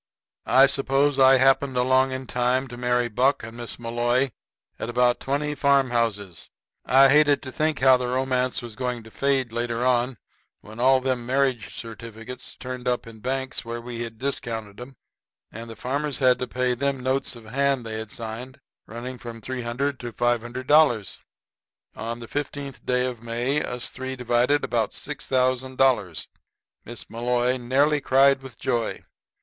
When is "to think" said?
7.43-7.81